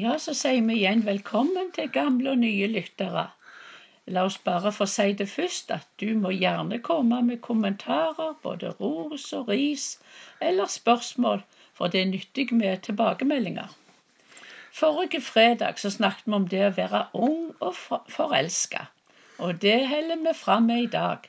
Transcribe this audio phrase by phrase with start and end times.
[0.00, 3.26] Ja, så sier vi igjen velkommen til gamle og nye lyttere.
[4.16, 8.70] La oss bare få si det først at du må gjerne komme med kommentarer, både
[8.78, 9.84] ros og ris,
[10.40, 11.44] eller spørsmål,
[11.76, 13.68] for det er nyttig med tilbakemeldinger.
[14.80, 17.76] Forrige fredag så snakket vi om det å være ung og
[18.16, 18.86] forelska,
[19.44, 21.28] og det holder vi fram med i dag.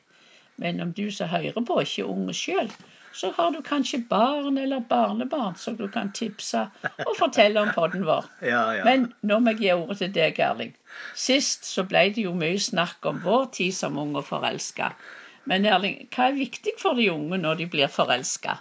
[0.55, 2.71] Men om du som hører på, ikke er ung sjøl,
[3.13, 6.65] så har du kanskje barn eller barnebarn som du kan tipse
[7.05, 8.25] og fortelle om podden vår.
[8.53, 8.83] Ja, ja.
[8.87, 10.73] Men nå må jeg gi ordet til deg, Erling.
[11.15, 14.93] Sist så ble det jo mye snakk om vår tid som ung og forelska.
[15.49, 18.57] Men Erling, hva er viktig for de unge når de blir forelska?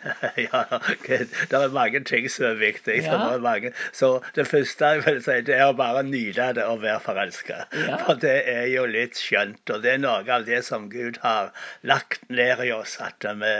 [0.46, 0.60] ja,
[1.08, 3.02] det er mange ting som er viktig.
[3.04, 3.18] Ja.
[3.42, 7.02] Mange, så det første jeg vil si, det er å bare nyte det å være
[7.04, 7.58] forelska.
[7.76, 8.00] Ja.
[8.06, 11.52] For det er jo litt skjønt, og det er noe av det som Gud har
[11.86, 13.54] lagt ned i oss, at vi,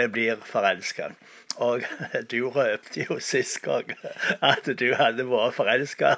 [0.00, 1.12] vi blir forelska.
[1.58, 1.82] Og
[2.30, 3.92] du røpte jo sist gang
[4.44, 6.10] at du hadde vært forelska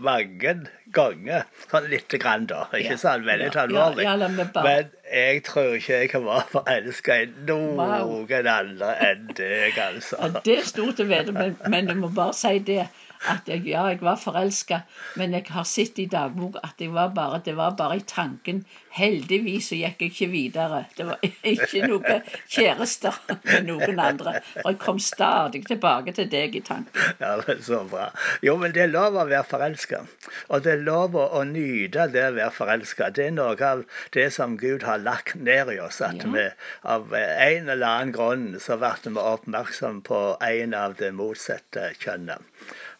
[0.00, 0.54] mange
[0.96, 1.44] ganger.
[1.70, 2.62] Sånn lite grann, da.
[2.72, 3.00] Ikke Ja.
[3.02, 4.04] sånn veldig Ja, alvorlig.
[4.06, 4.16] ja,
[4.62, 8.26] Men jeg tror ikke jeg kan være forelska i noen Wow.
[8.56, 10.16] andre enn deg, altså.
[10.22, 12.86] Ja, det er stort å vite, men, men jeg må bare si det.
[13.28, 14.80] At jeg, ja, jeg var forelska,
[15.16, 18.64] men jeg har sett i dagbok at jeg var bare, det var bare i tanken.
[18.96, 20.84] Heldigvis så gikk jeg ikke videre.
[20.96, 21.18] Det var
[21.54, 22.18] ikke noe
[22.52, 24.38] kjærester med noen andre.
[24.64, 27.02] Og jeg kom stadig tilbake til deg i tanken.
[27.20, 28.08] Ja, men Så bra.
[28.44, 30.02] Jo, men det er lov å være forelska.
[30.48, 33.10] Og det er lov å nyte det å være forelska.
[33.16, 33.84] Det er noe av
[34.16, 36.00] det som Gud har lagt ned i oss.
[36.00, 36.30] At Ja.
[36.32, 36.48] vi
[36.84, 42.40] av en eller annen grunn så ble vi oppmerksom på en av det motsatte kjønnet.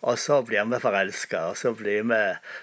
[0.06, 2.18] Og så blir vi forelska, og så blir vi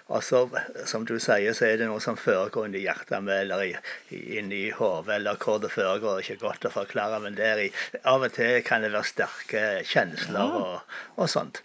[0.07, 0.43] Og så,
[0.87, 3.79] som du sier, så er det noe som foregår inni hjertet med, eller
[4.11, 6.21] inni hodet, eller hvor det foregår.
[6.23, 7.67] Ikke godt å forklare, men der i,
[8.07, 11.59] av og til kan det være sterke kjensler og, og sånt.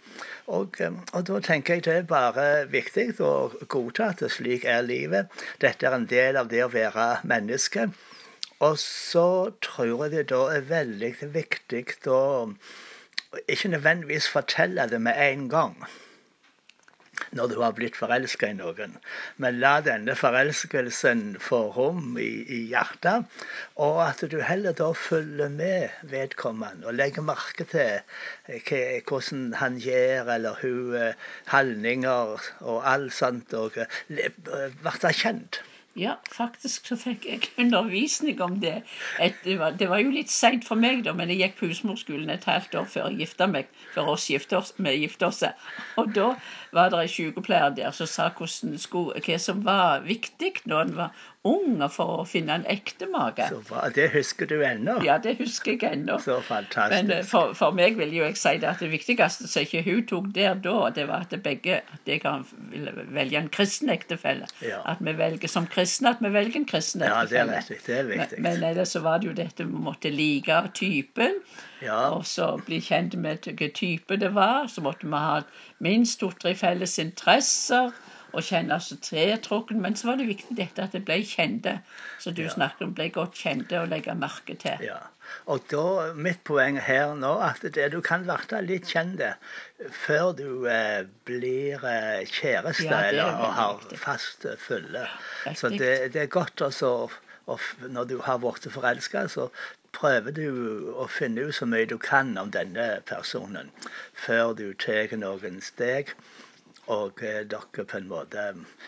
[0.49, 3.33] Og, eh, og da tenker jeg det er bare viktig å
[3.71, 5.31] godta at slik er livet.
[5.63, 7.89] Dette er en del av det å være menneske.
[8.65, 9.27] Og så
[9.63, 12.23] tror jeg det da er veldig viktig å
[13.47, 15.89] ikke nødvendigvis fortelle det med en gang
[17.35, 18.95] når du har blitt forelska i noen.
[19.43, 23.27] Men la denne forelskelsen få rom i, i hjertet,
[23.75, 27.99] og at du heller da følger med vedkommende og legger merke til
[28.47, 35.61] eh, hvordan han gjør eller hun, eh, handlinger og alt sånt, og eh, blir kjent.
[35.99, 38.75] Ja, faktisk så fikk jeg undervisning om det.
[39.19, 41.71] Et, det, var, det var jo litt seint for meg, da, men jeg gikk på
[41.73, 43.67] husmorskolen et halvt år før jeg gifta meg.
[43.95, 45.43] Før oss gifte oss, vi gifta oss.
[45.99, 46.31] Og da
[46.75, 51.27] var det en sykepleier der som sa skulle, hva som var viktig når en var
[51.47, 53.07] ung, for å finne en ekte.
[53.07, 53.61] Så.
[53.95, 54.97] Det husker du ennå.
[55.05, 56.17] Ja, det husker jeg ennå.
[56.19, 57.29] Så Men eh, fantastisk.
[57.31, 60.29] for, for meg vil jo jeg si det at det viktigste som ikke hun tok
[60.35, 62.45] der da, det var at begge at jeg kan
[63.15, 64.49] velge en kristen ektefelle.
[64.61, 64.81] Ja.
[64.85, 67.77] At vi velger som kristne at vi velger en kristen Ja, det er viktig.
[67.85, 68.39] Det er viktig.
[68.39, 71.39] Men, men ellers så var det jo dette vi måtte like typen,
[71.81, 72.09] Ja.
[72.15, 74.67] og så bli kjent med hvilken type det var.
[74.67, 75.41] Så måtte vi ha
[75.79, 77.91] minst to-tre felles interesser.
[78.33, 79.79] Og kjenne seg tiltrukken.
[79.81, 81.79] Men så var det viktig dette at det ble kjente.
[82.19, 82.49] Så du Ja.
[82.53, 84.77] snakket om ble godt kjente og legge merke til.
[84.85, 84.99] Ja.
[85.45, 89.21] Og da, mitt poeng her nå, at det, du kan bli litt kjent
[90.05, 93.99] før du eh, blir eh, kjæreste Ja, er eller og har viktig.
[93.99, 95.05] fast følge.
[95.55, 97.09] Så det, det er godt også,
[97.49, 97.59] og
[97.89, 99.49] når du har blitt forelska, så
[99.93, 103.69] prøver du å finne ut så mye du kan om denne personen
[104.13, 106.13] før du tar noen steg.
[106.89, 108.45] Og eh, dere på en måte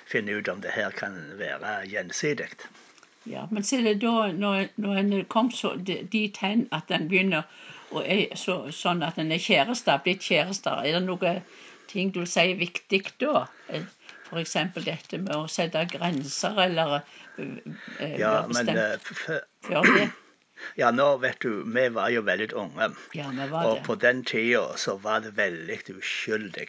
[0.09, 2.49] finner ut om det her kan være gjensidig.
[3.29, 7.05] Ja, men så er det da, når, når en kom så dit hen at en
[7.09, 7.45] begynner
[7.91, 11.33] og er så, sånn at en er kjærester, blitt kjærester, er det noe
[11.91, 13.45] ting du sier viktig da?
[13.67, 13.97] F.eks.
[14.31, 17.57] For eksempel dette med å sette grenser, eller eh,
[17.99, 20.05] eh, Ja, men eh, før det?
[20.79, 22.89] Ja, nå vet du, vi var jo veldig unge.
[23.17, 23.83] Ja, vi var Og det.
[23.87, 26.67] på den tida så var det veldig uskyldig.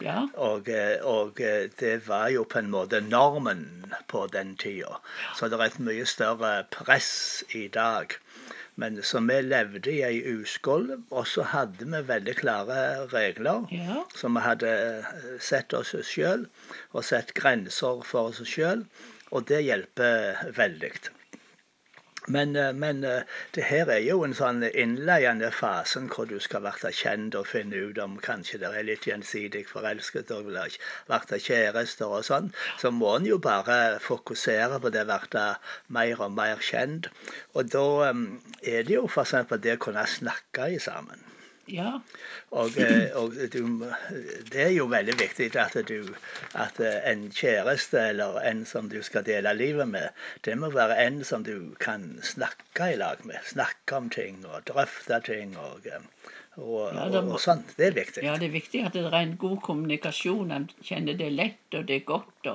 [0.00, 3.66] Ja, Og, eh, og eh, det var jo på en måte normen
[4.08, 4.98] på den tida.
[5.36, 8.16] Så det er et mye større press i dag.
[8.80, 13.66] Men så vi levde i ei uskål, og så hadde vi veldig klare regler.
[13.70, 16.46] ja, Så vi hadde eh, sett oss sjøl
[16.92, 18.86] og sett grenser for oss sjøl,
[19.32, 20.92] og det hjelper veldig.
[22.26, 23.22] Men, eh, men eh,
[23.54, 27.80] det her er jo en sånn innleiende fasen hvor du skal bli kjent og finne
[27.88, 30.60] ut om kanskje det er litt gjensidig forelsket og vil
[31.08, 32.52] bli kjærester og sånn.
[32.82, 35.46] Så må en jo bare fokusere på det å bli
[35.98, 37.08] mer og mer kjent.
[37.54, 38.24] Og da eh,
[38.76, 39.36] er det jo f.eks.
[39.56, 41.30] det å kunne snakke sammen.
[41.70, 41.90] Ja.
[42.50, 43.62] Og, eh, og du,
[44.52, 46.10] det er jo veldig viktig at, du,
[46.58, 50.10] at en kjæreste eller en som du skal dele livet med,
[50.46, 53.38] det må være en som du kan snakke i lag med.
[53.46, 55.56] Snakke om ting og drøfte ting.
[55.58, 55.86] og,
[56.56, 57.76] og, Ja, det må- og sånt.
[57.76, 58.24] Det er viktig.
[58.26, 60.50] Ja, det er viktig at det er en god kommunikasjon.
[60.50, 62.50] En kjenner det lett og det er godt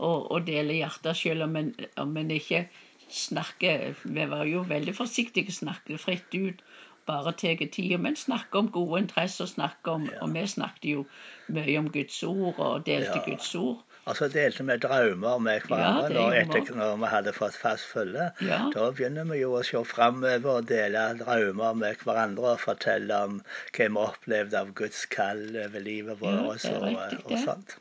[0.00, 2.66] å dele hjertet selv om en, om en ikke
[3.08, 6.62] snakker Vi var jo veldig forsiktige, snakker fritt ut.
[7.06, 9.46] Bare tar tida, men snakker om gode interesser.
[9.46, 11.04] snakker om, Og vi snakket jo
[11.48, 13.24] mye om Guds ord og delte Ja.
[13.24, 13.82] Guds ord.
[14.06, 17.84] Og så delte vi drømmer med hverandre Ja, når, etter, når vi hadde fått fast
[17.90, 18.28] følge.
[18.46, 18.70] Ja.
[18.74, 23.40] Da begynner vi jo å se framover og dele drømmer med hverandre og fortelle om
[23.74, 27.42] hva vi opplevde av Guds kall over livet Ja, vårt er og, og det.
[27.44, 27.76] sånt.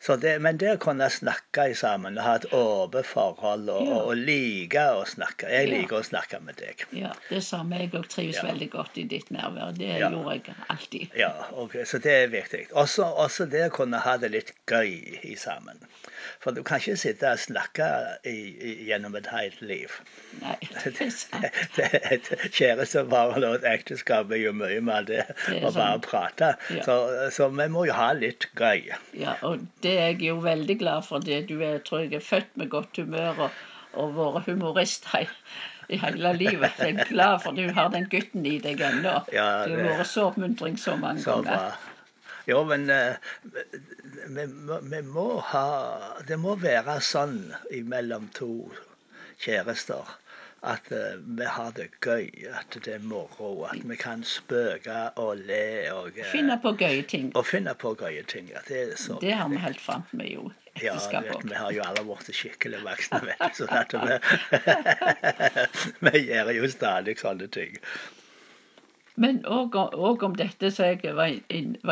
[0.00, 3.98] Så det, men det å kunne snakke sammen og ha et åpent forhold og, Ja.
[4.00, 5.74] og, like å snakke Jeg Ja.
[5.76, 6.86] liker å snakke med deg.
[6.92, 7.78] Ja, Det samme.
[7.78, 8.46] Jeg òg trives Ja.
[8.48, 9.76] veldig godt i ditt nærvær.
[9.76, 11.10] Det gjorde jeg alltid.
[11.16, 12.70] Ja, ok, så det er viktig.
[12.72, 15.76] Også, også det å kunne ha det litt gøy i sammen.
[16.40, 17.86] For du kan ikke sitte og snakke
[18.24, 19.90] i, i, gjennom et helt liv.
[20.40, 21.44] Nei, det er sant.
[21.76, 26.54] Det- Et kjæresteforhold og et ekteskap er jo mye mer det Det å bare prate.
[26.84, 26.96] Så,
[27.36, 28.90] så vi må jo ha litt gøy.
[29.12, 31.18] Ja, og det er jeg jo veldig glad for.
[31.18, 31.42] det.
[31.48, 33.50] Du er, tror jeg er født med godt humør og,
[33.94, 35.26] og vært humorist i,
[35.88, 36.70] i hele livet.
[36.78, 39.16] Jeg er glad for du har den gutten i deg ennå.
[39.32, 41.56] Ja, du det- har vært så oppmuntring så mange Så ganger.
[41.56, 41.96] bra.
[42.48, 43.14] Jo, men eh,
[44.28, 45.66] vi, må- vi må ha
[46.26, 47.52] Det må være sånn
[47.84, 48.70] mellom to
[49.44, 50.08] kjærester
[50.62, 55.36] at eh, vi har det gøy, at det er moro, at vi kan spøke og
[55.48, 57.30] le og eh, Finne på gøye ting.
[57.36, 58.50] Og finne på gøye ting.
[58.52, 60.50] Ja, det er så Det har vi helt fram med jo.
[60.82, 63.64] Ja, vet, vi har jo alle blitt skikkelig voksne, vet du.
[63.64, 64.18] Så at vi,
[66.10, 67.76] vi gjør jo stadig sånne ting.
[69.20, 71.32] Men òg om dette som jeg var,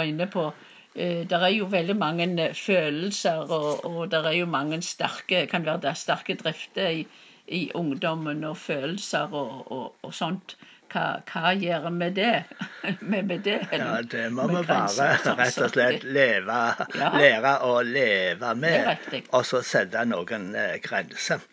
[0.05, 0.51] inne på.
[0.95, 5.67] Eh, det er jo veldig mange følelser, og, og det er jo mange sterke kan
[5.67, 7.03] være det sterke drifter i,
[7.49, 10.57] i ungdommen, og følelser og, og, og sånt.
[10.89, 12.45] Hva, hva gjør vi med det?
[13.13, 13.59] med, med det?
[13.77, 16.61] Ja, det må vi bare rett og slett leve,
[16.97, 17.11] Ja.
[17.13, 19.05] lære å leve med,
[19.37, 21.45] og så sette noen eh, grenser.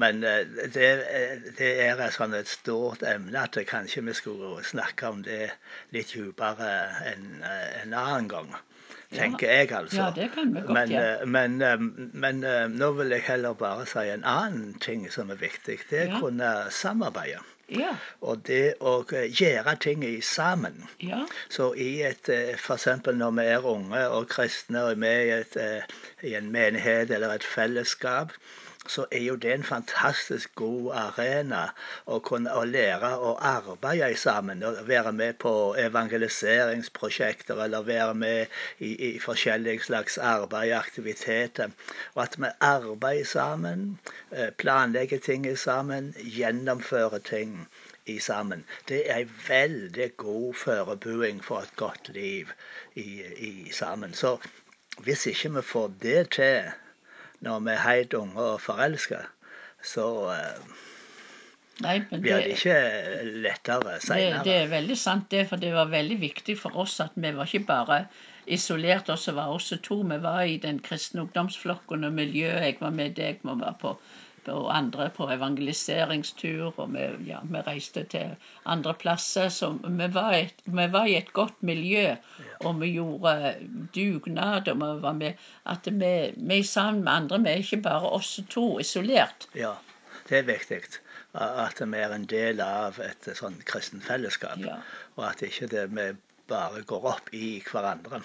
[0.00, 0.40] Men eh,
[0.72, 5.20] det, eh, det er et sånn et stort emne at kanskje vi skulle snakke om
[5.26, 5.50] det
[5.92, 6.72] litt dypere
[7.12, 8.56] en, en annen gang.
[9.14, 9.96] Tenker jeg, altså.
[10.02, 11.26] Ja, det kan vi godt men, gjøre.
[11.26, 15.30] men, men, eh, men eh, nå vil jeg heller bare si en annen ting som
[15.30, 15.78] er viktig.
[15.90, 16.18] Det er Ja.
[16.18, 17.40] å kunne samarbeide.
[17.68, 17.90] Ja,
[18.24, 20.86] Og det å eh, gjøre ting i sammen.
[21.04, 22.86] ja, Så i et F.eks.
[23.12, 25.82] når vi er unge og kristne og er med i, et, eh,
[26.30, 28.32] i en menighet eller et fellesskap,
[28.88, 31.62] så er jo det en fantastisk god arena
[32.06, 34.64] å kunne å lære å arbeide sammen.
[34.64, 41.74] Å Være med på evangeliseringsprosjekter eller være med i, i forskjellige slags arbeid og aktiviteter.
[42.14, 43.98] Og at vi arbeider sammen,
[44.30, 47.66] eh, planlegger ting sammen, gjennomfører ting
[48.20, 48.64] sammen.
[48.88, 52.52] Det er en veldig god forberedelse for et godt liv
[52.94, 54.14] i, i sammen.
[54.14, 54.38] Så
[55.04, 56.70] hvis ikke vi får det til
[57.46, 59.22] når vi er helt unge og forelska,
[59.84, 60.78] så eh,
[61.78, 62.78] Nei, men blir det det, ikke
[63.44, 64.40] lettere det, seinere.
[64.46, 65.44] det er veldig sant, det.
[65.50, 67.98] For det var veldig viktig for oss at vi var ikke bare
[68.50, 70.00] isolert oss, var også to.
[70.02, 72.64] Vi var i den kristne ungdomsflokken og miljøet.
[72.64, 73.94] Jeg var med deg, må være på,
[74.48, 79.48] på andre på evangeliseringstur, og vi, ja, vi reiste til andre plasser.
[79.54, 82.16] Så vi var, et, vi var i et godt miljø,
[82.64, 83.54] og vi gjorde
[83.94, 87.82] dugnad, og vi var med At vi, vi er sammen med andre, vi er ikke
[87.82, 89.48] bare oss to isolert.
[89.54, 89.74] Ja,
[90.28, 90.82] det er viktig.
[91.34, 94.58] At vi er en del av et sånn kristent fellesskap.
[94.64, 94.80] Ja.
[95.16, 96.12] Og at ikke det vi
[96.48, 98.22] bare går opp i hverandre.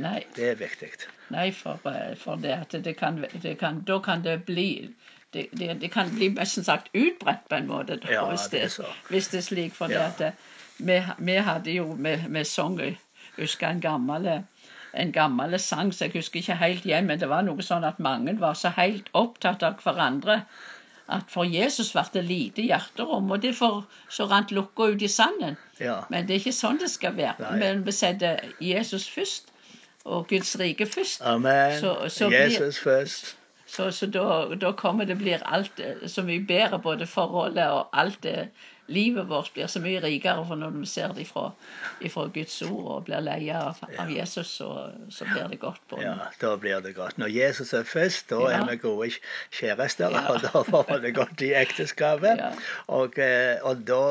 [0.00, 0.22] Nei.
[0.36, 0.90] Det er viktig.
[1.32, 4.94] Nei, for, eh, for det at det kan, det kan Da kan det bli
[5.32, 8.62] det, det, det kan bli nesten sagt utbredt på en måte, da, Ja, hvis, det
[8.78, 9.74] det, hvis det er slik.
[9.74, 9.98] For Ja.
[9.98, 10.32] det at eh,
[10.78, 12.98] vi, vi hadde jo med, med sang jeg
[13.38, 14.42] husker en gammel
[14.94, 17.98] en gammel sang som jeg husker ikke helt igjen, men det var noe sånn at
[17.98, 20.42] mange var så helt opptatt av hverandre
[21.08, 25.56] at for Jesus ble det lite hjerterom, og derfor så rant lukka ut i sanden.
[25.80, 26.02] Ja.
[26.10, 27.34] Men det er ikke sånn det skal være.
[27.40, 27.58] Nei.
[27.58, 29.48] Men vi setter Jesus først,
[30.04, 31.20] og Guds rike først.
[31.22, 31.80] Amen.
[31.80, 33.36] Så- så blir- Jesus først.
[33.72, 34.24] Så, så da,
[34.60, 38.50] da kommer det blir alt eh, så mye bedre, både forholdet og alt det
[38.92, 40.42] livet vårt blir så mye rikere.
[40.44, 41.46] For når vi ser det ifra,
[42.04, 44.68] ifra Guds ord og blir leie av, av Jesus, så,
[45.08, 45.80] så blir det godt.
[45.88, 47.16] på Ja, da blir det godt.
[47.22, 48.58] Når Jesus er først, da Ja.
[48.60, 49.08] er vi gode
[49.56, 50.26] kjærester, Ja.
[50.34, 52.42] og da får vi det godt i ekteskapet.
[52.44, 52.52] Ja.
[52.92, 54.02] Og, eh, og da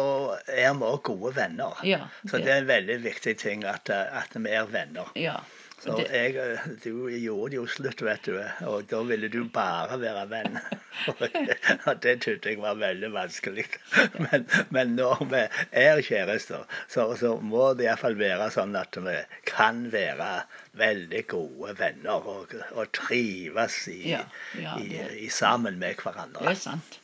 [0.47, 1.77] er vi òg gode venner.
[1.85, 5.13] Ja, Så det er en veldig viktig ting at, eh, at vi er venner.
[5.15, 5.37] ja.
[5.81, 8.35] Så det, jeg, eh, du gjorde jo slutt, vet du,
[8.69, 10.59] og da ville du bare være venn.
[11.89, 13.63] Og det syntes jeg var veldig vanskelig.
[14.25, 15.39] Men, men når vi
[15.81, 19.15] er kjærester, så, så må det iallfall være sånn at vi
[19.49, 20.29] kan være
[20.77, 24.21] veldig gode venner og, og trives i, Ja,
[24.61, 26.45] ja, det- i sammen med hverandre.
[26.45, 26.99] det er sant.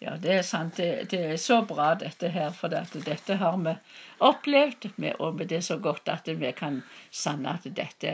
[0.00, 0.76] Ja, det er sant.
[0.78, 2.52] Det, det er så bra, dette her.
[2.54, 3.72] For dette, dette har vi
[4.22, 6.76] opplevd, med, og det er så godt at vi kan
[7.10, 8.12] sanne at dette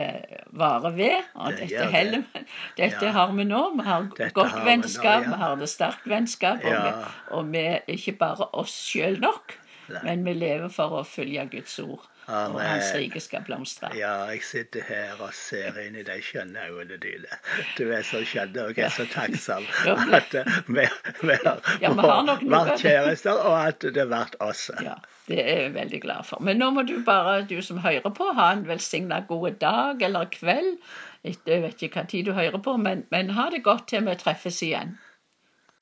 [0.57, 1.27] varer ved.
[1.35, 2.23] Og Det dette heller.
[2.79, 3.11] Dette Ja.
[3.19, 3.61] har vi nå.
[3.77, 5.29] Vi har Dette godt har vi nå, vennskap, ja.
[5.29, 6.65] vi har det sterkt vennskap.
[6.65, 6.81] Og, Ja.
[6.81, 9.53] vi, og vi er ikke bare oss sjøl nok,
[9.93, 10.01] Nei.
[10.09, 12.09] men vi lever for å følge Guds ord.
[12.25, 13.91] Og Hans rike skal blomstre.
[13.97, 17.39] Ja, jeg sitter her og ser inn i de skjønne øynene dine.
[17.77, 19.67] Du er så skjønn, og jeg er så takksom
[20.19, 20.87] at eh, vi,
[21.21, 24.67] vi har Ja, vi har nok vært kjærester, og at det vært oss.
[24.81, 24.97] Ja,
[25.29, 26.41] det er jeg veldig glad for.
[26.41, 30.29] Men nå må du bare, du som hører på, ha en velsigna god dag eller
[30.33, 30.79] kveld.
[31.25, 34.17] Jeg vet ikke hva tid du hører på, men, men ha det godt til vi
[34.21, 34.97] treffes igjen.